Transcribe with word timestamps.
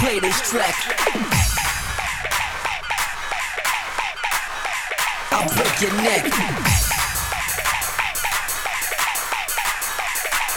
Play 0.00 0.18
this 0.18 0.40
track. 0.50 0.74
I'll 5.30 5.54
break 5.54 5.80
your 5.82 5.92
neck. 6.02 6.24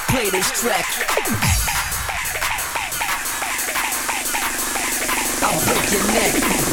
Play 0.08 0.30
this 0.30 0.62
track. 0.62 0.86
I'll 5.42 5.66
break 5.66 5.92
your 5.92 6.08
neck. 6.14 6.73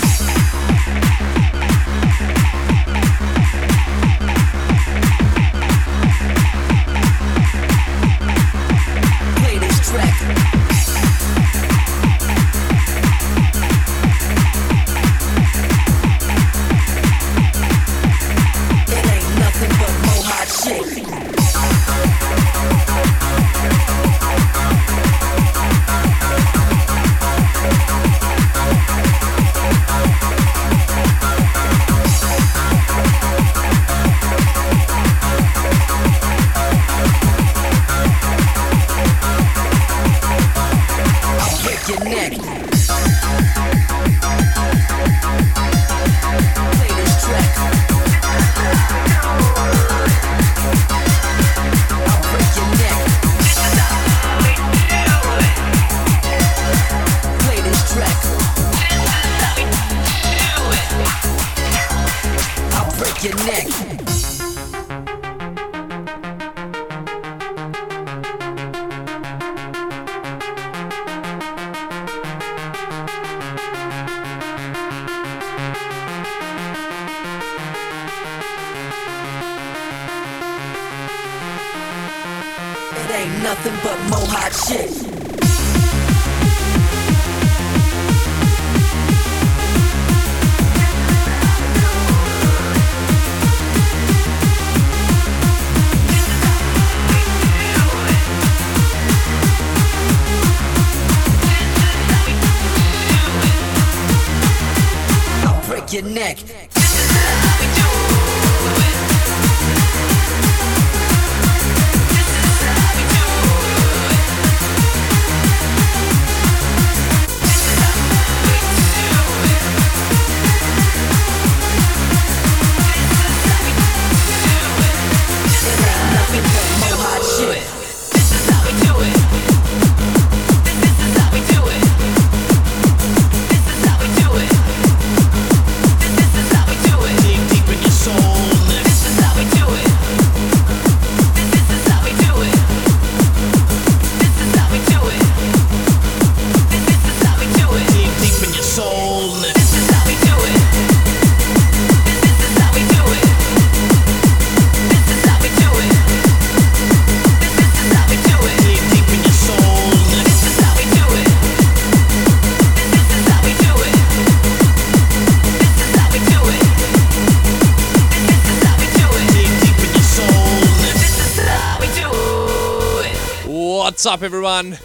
What's 174.01 174.07
up, 174.07 174.23
everyone? 174.23 174.79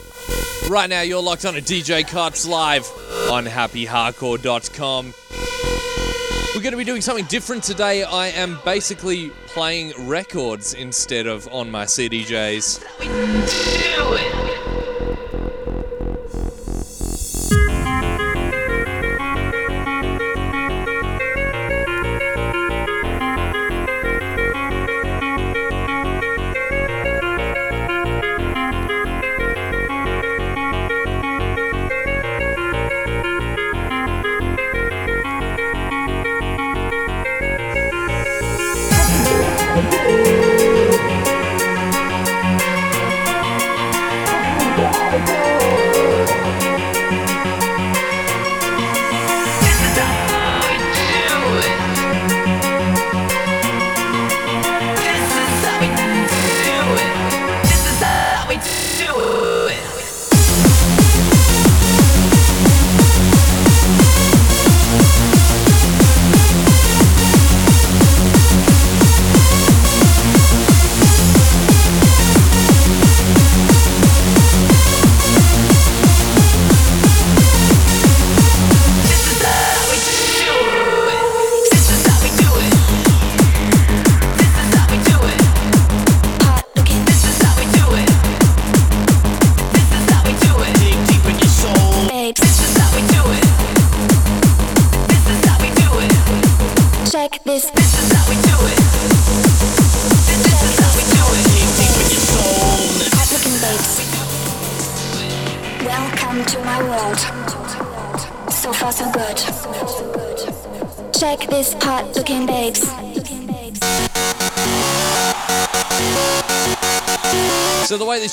Right 0.69 0.89
now, 0.89 0.99
you're 0.99 1.23
locked 1.23 1.45
on 1.45 1.55
a 1.55 1.61
DJ 1.61 2.05
Cuts 2.05 2.45
live 2.45 2.83
on 3.31 3.45
happyhardcore.com. 3.45 5.13
We're 6.53 6.61
going 6.61 6.73
to 6.73 6.77
be 6.77 6.83
doing 6.83 6.99
something 6.99 7.23
different 7.27 7.63
today. 7.63 8.03
I 8.03 8.27
am 8.27 8.59
basically 8.65 9.29
playing 9.47 9.93
records 10.05 10.73
instead 10.73 11.27
of 11.27 11.47
on 11.47 11.71
my 11.71 11.85
CDJs. 11.85 14.34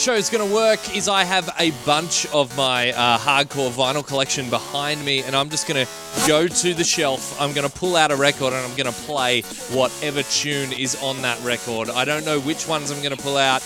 Show 0.03 0.15
is 0.15 0.31
going 0.31 0.45
to 0.45 0.53
work 0.53 0.97
is 0.97 1.07
I 1.07 1.23
have 1.23 1.49
a 1.61 1.71
bunch 1.87 2.27
of 2.35 2.57
my 2.57 2.91
uh, 2.91 3.19
hardcore 3.19 3.71
vinyl 3.71 4.05
collection 4.05 4.51
behind 4.51 5.05
me, 5.05 5.23
and 5.23 5.37
I'm 5.37 5.49
just 5.49 5.69
going 5.69 5.87
to 5.87 5.93
go 6.27 6.49
to 6.49 6.75
the 6.75 6.83
shelf. 6.83 7.41
I'm 7.41 7.53
going 7.53 7.71
to 7.71 7.73
pull 7.73 7.95
out 7.95 8.11
a 8.11 8.17
record, 8.17 8.53
and 8.53 8.67
I'm 8.67 8.77
going 8.77 8.93
to 8.93 9.01
play 9.03 9.43
whatever 9.71 10.25
tune 10.25 10.73
is 10.73 11.01
on 11.05 11.23
that 11.23 11.41
record. 11.45 11.89
I 11.89 12.05
don't 12.05 12.25
know 12.25 12.41
which 12.41 12.67
ones 12.67 12.91
I'm 12.91 13.01
going 13.01 13.17
to 13.17 13.23
pull 13.23 13.37
out, 13.37 13.63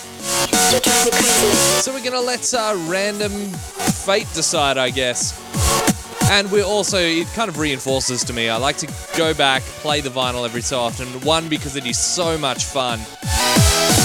so 1.81 1.91
we're 1.91 2.01
going 2.01 2.13
to 2.13 2.21
let 2.21 2.53
uh, 2.53 2.75
random 2.87 3.33
fate 3.33 4.29
decide, 4.35 4.77
I 4.77 4.91
guess. 4.91 5.43
And 6.31 6.53
we're 6.53 6.67
also, 6.67 6.99
it 6.99 7.29
kind 7.29 7.49
of 7.49 7.59
reinforces 7.59 8.23
to 8.25 8.35
me. 8.35 8.51
I 8.51 8.59
like 8.59 8.77
to 8.79 8.93
go 9.17 9.33
back, 9.33 9.63
play 9.63 10.03
the 10.03 10.11
vinyl 10.11 10.45
every 10.45 10.61
so 10.61 10.81
often. 10.81 11.07
One, 11.23 11.49
because 11.49 11.77
it 11.77 11.87
is 11.87 11.99
so 11.99 12.37
much 12.37 12.65
fun. 12.65 13.01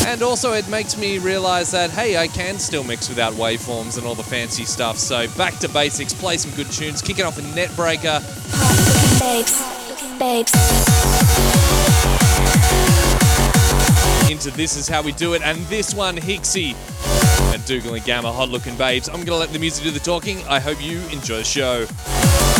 And 0.07 0.21
also, 0.21 0.53
it 0.53 0.67
makes 0.69 0.97
me 0.97 1.19
realize 1.19 1.71
that, 1.71 1.89
hey, 1.89 2.17
I 2.17 2.27
can 2.27 2.59
still 2.59 2.83
mix 2.83 3.07
without 3.09 3.33
waveforms 3.33 3.97
and 3.97 4.05
all 4.05 4.15
the 4.15 4.23
fancy 4.23 4.65
stuff. 4.65 4.97
So, 4.97 5.27
back 5.37 5.57
to 5.59 5.69
basics, 5.69 6.13
play 6.13 6.37
some 6.37 6.51
good 6.51 6.71
tunes, 6.71 7.01
kick 7.01 7.19
it 7.19 7.25
off 7.25 7.37
Netbreaker. 7.37 8.21
Hot 8.51 9.47
looking 9.89 10.17
babes. 10.19 10.51
Babes. 10.51 11.51
into 14.31 14.49
This 14.51 14.75
Is 14.75 14.87
How 14.87 15.01
We 15.01 15.11
Do 15.11 15.33
It, 15.33 15.41
and 15.43 15.59
this 15.67 15.93
one, 15.93 16.15
Hixxy 16.15 16.75
and 17.53 17.63
Dougal 17.65 17.93
and 17.93 18.03
Gammer, 18.03 18.31
hot 18.31 18.49
looking 18.49 18.75
babes. 18.75 19.07
I'm 19.09 19.23
gonna 19.23 19.37
let 19.37 19.53
the 19.53 19.59
music 19.59 19.83
do 19.83 19.91
the 19.91 19.99
talking. 19.99 20.41
I 20.47 20.59
hope 20.59 20.81
you 20.83 20.99
enjoy 21.09 21.37
the 21.37 21.43
show. 21.43 22.50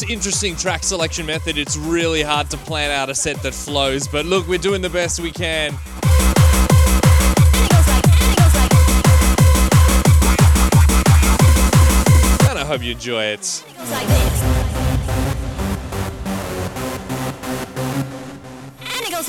this 0.00 0.10
interesting 0.10 0.56
track 0.56 0.82
selection 0.82 1.24
method, 1.26 1.56
it's 1.56 1.76
really 1.76 2.22
hard 2.22 2.50
to 2.50 2.56
plan 2.58 2.90
out 2.90 3.08
a 3.08 3.14
set 3.14 3.42
that 3.42 3.54
flows, 3.54 4.06
but 4.08 4.26
look, 4.26 4.46
we're 4.48 4.58
doing 4.58 4.82
the 4.82 4.90
best 4.90 5.20
we 5.20 5.30
can. 5.30 5.70
And 12.48 12.58
I 12.58 12.64
hope 12.66 12.82
you 12.82 12.92
enjoy 12.92 13.24
it. 13.24 13.64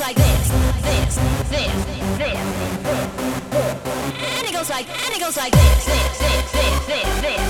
like 0.00 0.14
this, 0.14 0.48
this, 0.48 1.16
this, 1.50 1.84
this, 1.84 2.18
this, 2.18 2.38
and 4.36 4.46
it 4.46 4.52
goes 4.52 4.70
like, 4.70 4.88
and 4.88 5.16
it 5.16 5.18
goes 5.18 5.36
like 5.36 5.50
this, 5.50 5.86
this, 5.86 6.18
this, 6.18 6.52
this, 6.52 6.86
this, 6.86 7.20
this. 7.20 7.47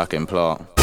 Fucking 0.00 0.24
plot. 0.24 0.79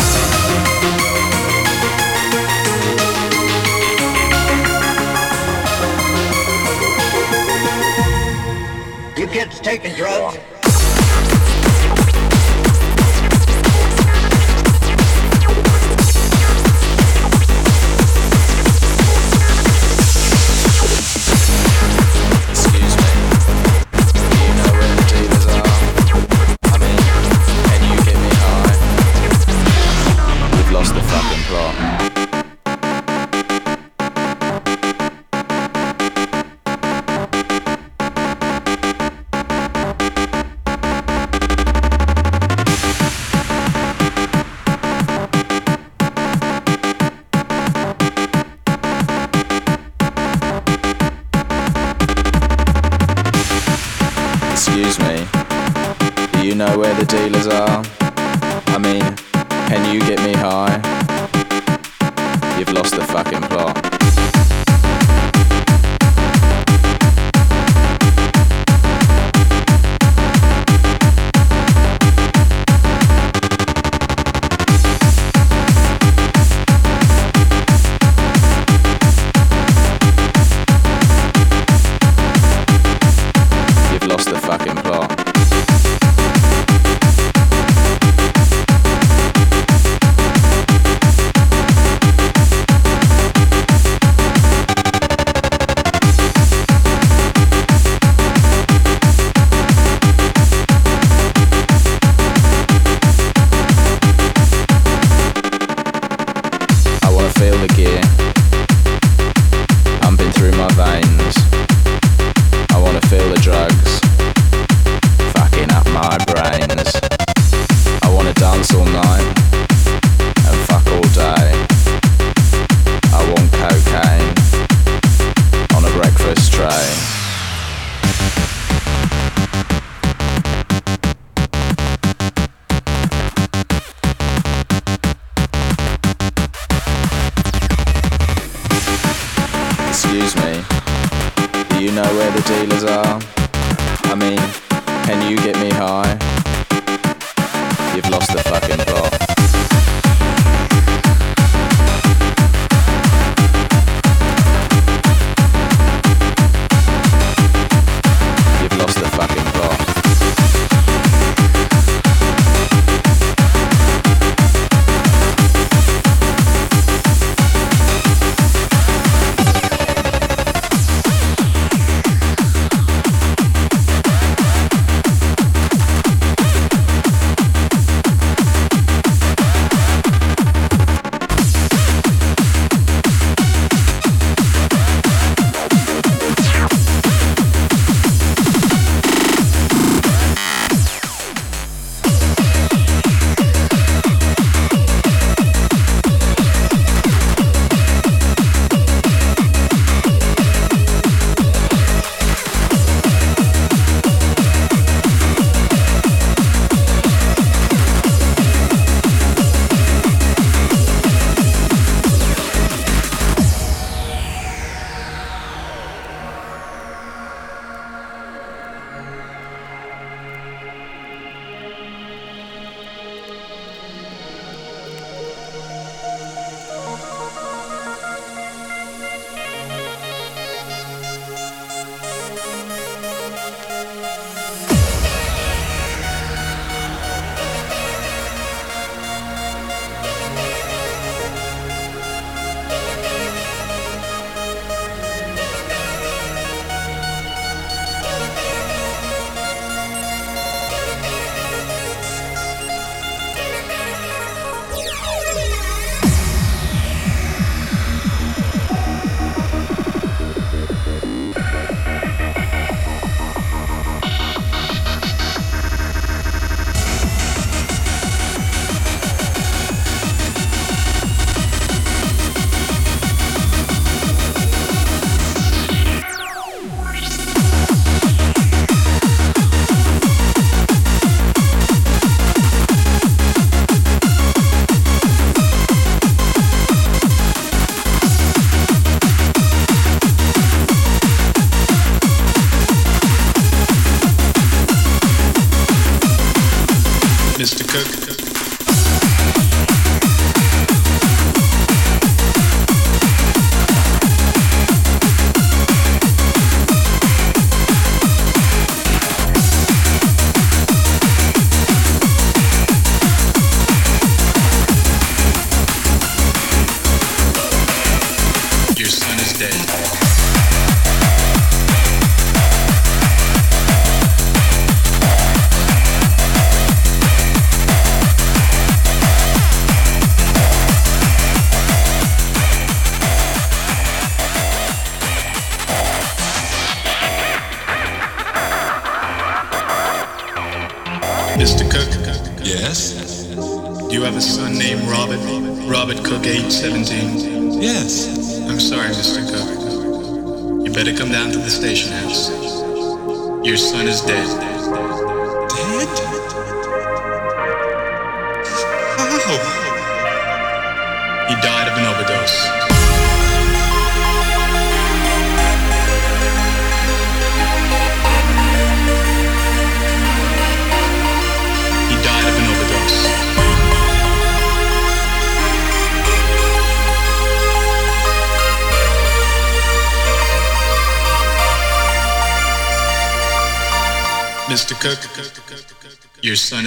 The 62.98 63.06
fucking 63.06 63.42
plot. 63.42 63.87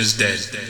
Is 0.00 0.16
dead. 0.16 0.69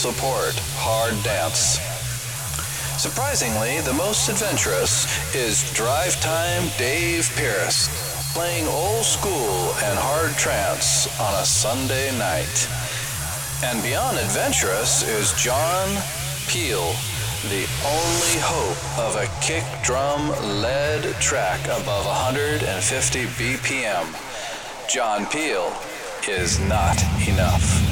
support 0.00 0.56
hard 0.80 1.12
dance? 1.22 1.76
Surprisingly, 2.96 3.82
the 3.82 3.92
most 3.92 4.30
adventurous 4.30 5.04
is 5.34 5.70
Drive 5.74 6.18
Time 6.22 6.72
Dave 6.78 7.28
Pearce, 7.36 7.92
playing 8.32 8.66
old 8.68 9.04
school 9.04 9.76
and 9.84 9.98
hard 10.00 10.32
trance 10.38 11.04
on 11.20 11.34
a 11.34 11.44
Sunday 11.44 12.16
night. 12.16 12.66
And 13.62 13.82
beyond 13.82 14.16
adventurous 14.16 15.04
is 15.06 15.34
John 15.36 15.88
Peel, 16.48 16.96
the 17.52 17.68
only 17.84 18.36
hope 18.40 18.80
of 19.04 19.20
a 19.20 19.28
kick 19.44 19.64
drum 19.84 20.30
led 20.64 21.04
track 21.20 21.60
above 21.66 22.06
150 22.06 22.64
BPM. 23.36 24.08
John 24.88 25.26
Peel 25.26 25.70
is 26.26 26.58
not 26.58 26.96
enough. 27.28 27.89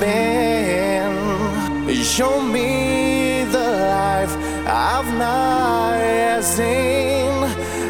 Been. 0.00 1.16
Show 2.16 2.40
me 2.40 3.44
the 3.52 3.58
life 3.58 4.34
I've 4.66 5.10
not 5.18 5.98
yet 5.98 6.42
seen. 6.42 7.44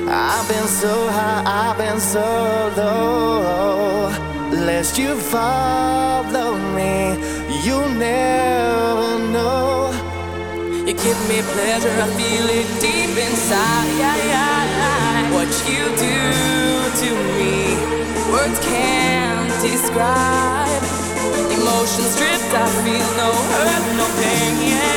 I've 0.08 0.48
been 0.48 0.66
so 0.66 1.08
high, 1.08 1.44
I've 1.46 1.78
been 1.78 2.00
so 2.00 2.72
low. 2.76 4.10
Lest 4.50 4.98
you 4.98 5.14
follow 5.14 6.56
me, 6.74 7.14
you 7.62 7.78
never 7.94 9.18
know. 9.30 9.92
You 10.86 10.94
give 10.94 11.20
me 11.28 11.38
pleasure, 11.54 11.96
I 12.06 12.08
feel 12.18 12.46
it 12.58 12.68
deep 12.80 13.16
inside. 13.26 13.86
What 15.36 15.52
you 15.70 15.84
do 16.06 16.18
to 17.02 17.10
me, 17.38 17.76
words 18.32 18.58
can't 18.66 19.52
describe. 19.62 20.55
I 22.58 22.64
feel 22.82 23.08
no 23.18 23.32
hurt, 23.50 23.96
no 23.98 24.06
pain. 24.16 24.56
My 24.56 24.95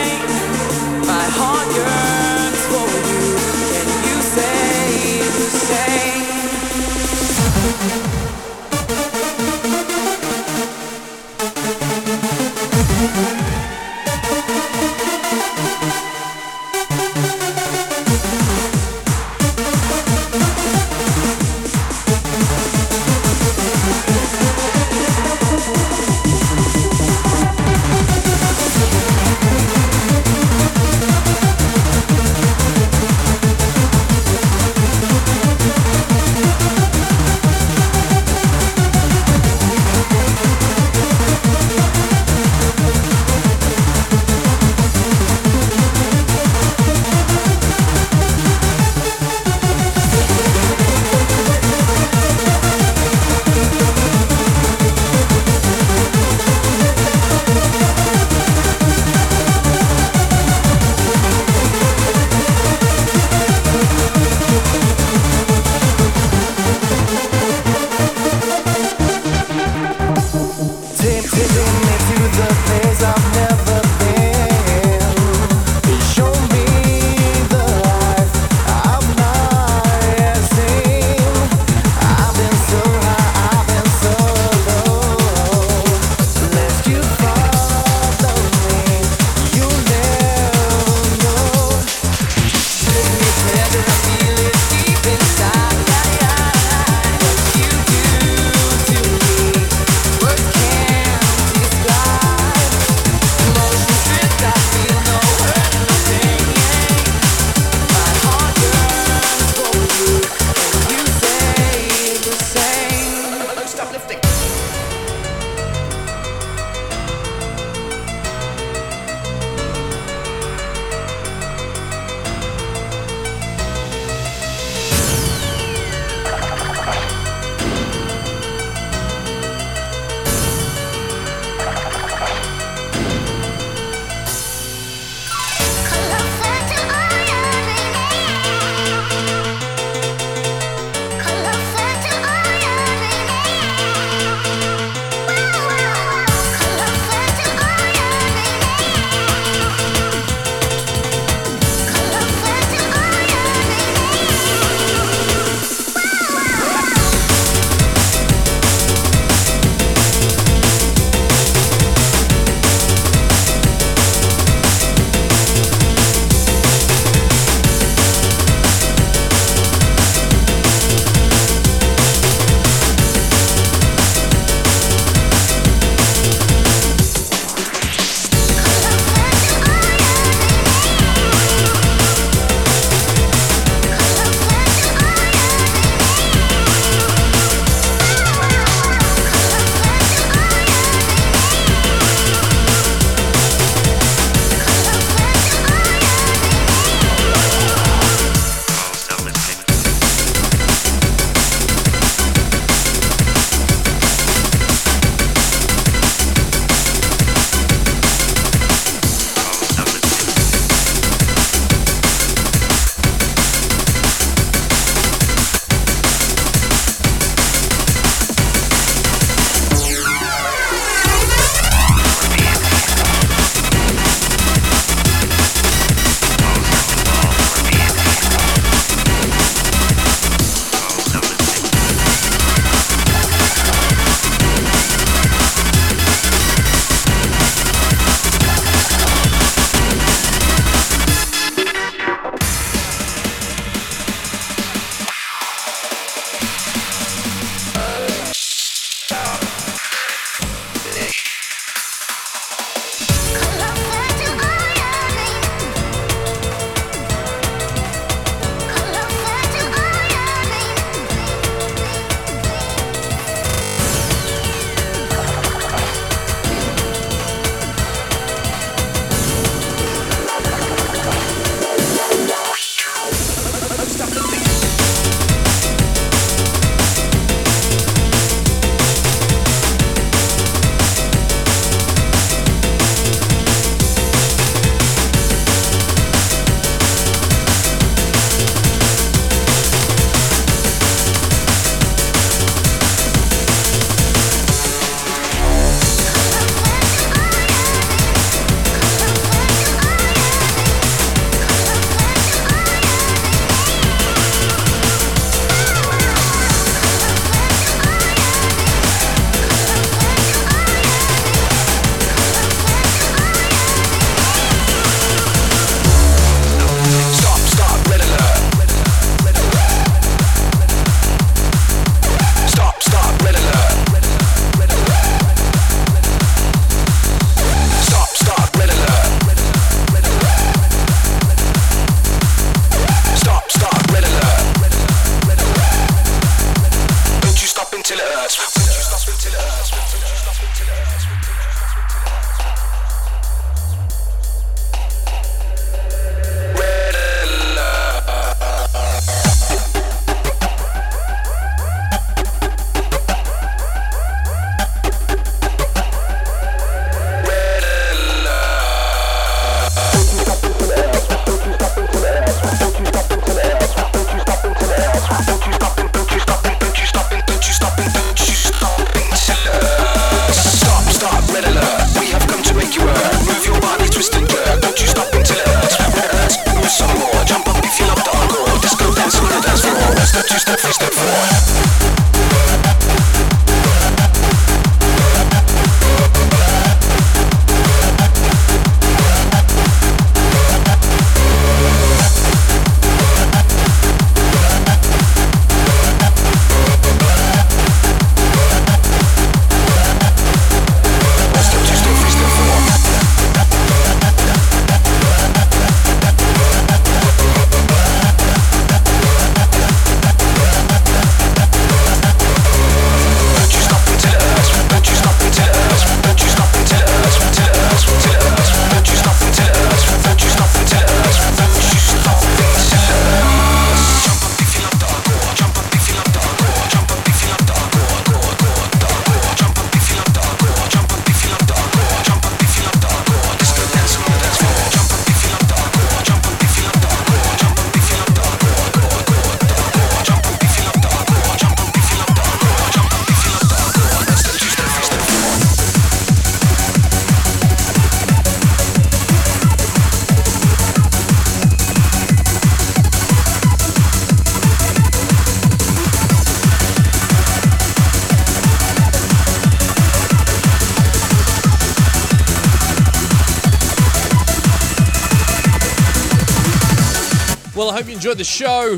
the 468.19 468.25
show. 468.25 468.77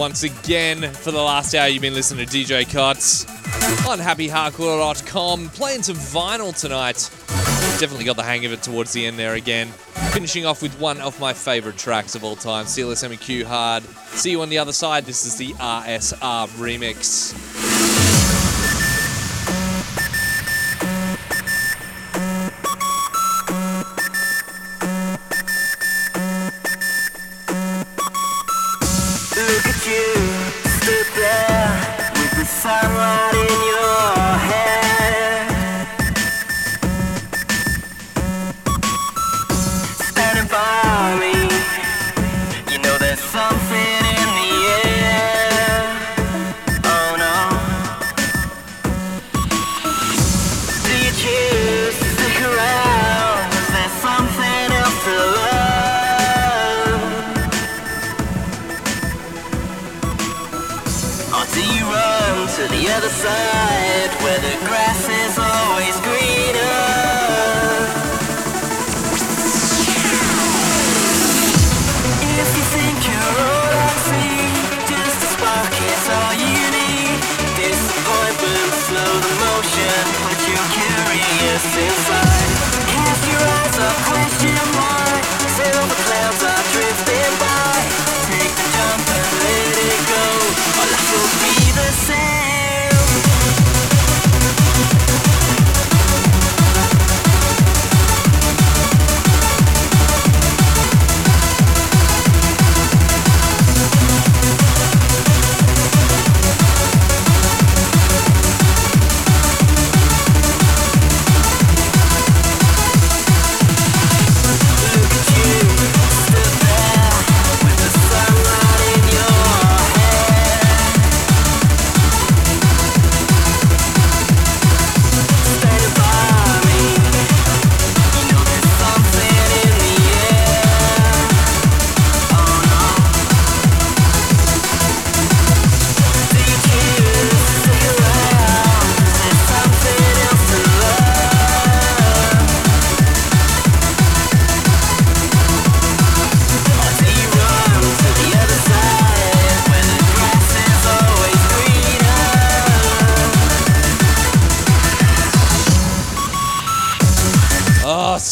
Once 0.00 0.24
again, 0.24 0.92
for 0.92 1.12
the 1.12 1.22
last 1.22 1.54
hour, 1.54 1.68
you've 1.68 1.80
been 1.80 1.94
listening 1.94 2.26
to 2.26 2.36
DJ 2.36 2.68
Cuts 2.68 3.24
on 3.86 4.00
happyhardcore.com, 4.00 5.48
playing 5.50 5.84
some 5.84 5.94
vinyl 5.94 6.58
tonight. 6.58 7.08
Definitely 7.78 8.06
got 8.06 8.16
the 8.16 8.24
hang 8.24 8.44
of 8.44 8.52
it 8.52 8.60
towards 8.60 8.92
the 8.92 9.06
end 9.06 9.20
there 9.20 9.34
again. 9.34 9.68
Finishing 10.10 10.46
off 10.46 10.62
with 10.62 10.76
one 10.80 11.00
of 11.00 11.20
my 11.20 11.32
favorite 11.32 11.76
tracks 11.76 12.16
of 12.16 12.24
all 12.24 12.34
time, 12.34 12.64
CLSMQ 12.64 13.44
Hard. 13.44 13.84
See 13.84 14.32
you 14.32 14.42
on 14.42 14.48
the 14.48 14.58
other 14.58 14.72
side. 14.72 15.04
This 15.04 15.24
is 15.24 15.36
the 15.36 15.52
RSR 15.52 16.48
remix. 16.58 17.37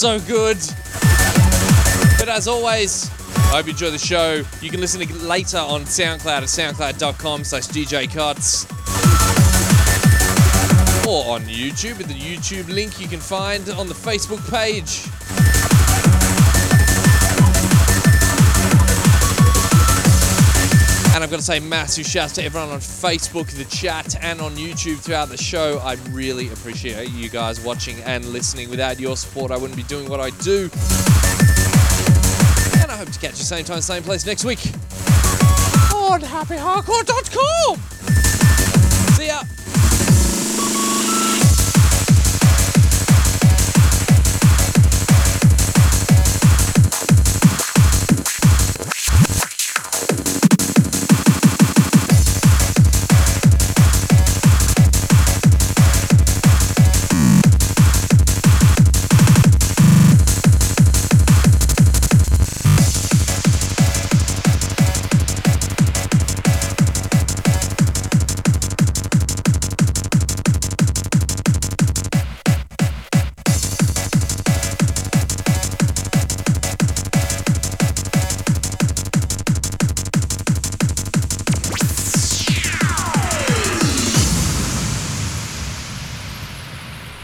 So 0.07 0.21
good. 0.21 0.57
But 2.17 2.29
as 2.29 2.47
always, 2.47 3.11
I 3.11 3.57
hope 3.57 3.67
you 3.67 3.73
enjoy 3.73 3.91
the 3.91 3.99
show. 3.99 4.45
You 4.63 4.71
can 4.71 4.81
listen 4.81 5.01
to 5.01 5.13
it 5.13 5.21
later 5.23 5.59
on 5.59 5.83
SoundCloud 5.83 6.27
at 6.27 6.43
soundcloud.com 6.45 7.43
slash. 7.43 7.67
Or 11.09 11.35
on 11.35 11.41
YouTube 11.43 11.99
with 11.99 12.07
the 12.07 12.15
YouTube 12.15 12.69
link 12.69 13.01
you 13.01 13.09
can 13.09 13.19
find 13.19 13.69
on 13.71 13.89
the 13.89 13.95
Facebook 13.95 14.49
page. 14.49 15.16
And 21.17 21.25
I've 21.25 21.31
got 21.31 21.39
to 21.39 21.43
say 21.43 21.61
massive 21.61 22.05
shouts 22.05 22.35
to 22.35 22.45
everyone 22.45 22.69
on 22.69 22.79
Facebook, 22.79 23.49
the 23.49 23.65
chat, 23.75 24.23
and 24.23 24.39
on 24.39 24.55
YouTube 24.55 24.99
throughout 24.99 25.31
the 25.31 25.39
show. 25.39 25.79
I 25.79 25.95
really 26.11 26.53
appreciate 26.53 27.09
you 27.09 27.31
guys 27.31 27.59
watching 27.59 28.03
and 28.03 28.23
listening. 28.27 28.69
Without 28.69 29.01
your 29.01 29.17
support, 29.17 29.51
I 29.51 29.57
wouldn't 29.57 29.79
be 29.79 29.83
doing 29.85 30.11
what 30.11 30.21
I 30.21 30.29
do. 30.29 30.65
And 32.83 32.93
I 32.93 32.97
hope 32.99 33.11
to 33.11 33.19
catch 33.19 33.39
you 33.39 33.45
same 33.45 33.65
time, 33.65 33.81
same 33.81 34.03
place 34.03 34.27
next 34.27 34.45
week 34.45 34.59
on 35.95 36.21
happyhardcore.com. 36.21 38.36